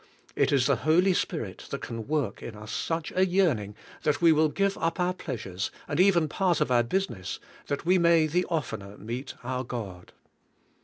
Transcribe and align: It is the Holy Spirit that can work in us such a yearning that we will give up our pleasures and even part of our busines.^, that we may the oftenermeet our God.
It 0.35 0.51
is 0.51 0.65
the 0.65 0.77
Holy 0.77 1.13
Spirit 1.13 1.67
that 1.69 1.83
can 1.83 2.07
work 2.07 2.41
in 2.41 2.55
us 2.55 2.71
such 2.71 3.11
a 3.15 3.23
yearning 3.23 3.75
that 4.01 4.19
we 4.19 4.31
will 4.31 4.49
give 4.49 4.75
up 4.79 4.99
our 4.99 5.13
pleasures 5.13 5.69
and 5.87 5.99
even 5.99 6.27
part 6.27 6.59
of 6.59 6.71
our 6.71 6.83
busines.^, 6.83 7.37
that 7.67 7.85
we 7.85 7.99
may 7.99 8.25
the 8.25 8.45
oftenermeet 8.49 9.35
our 9.43 9.63
God. 9.63 10.11